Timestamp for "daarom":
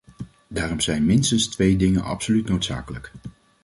0.47-0.79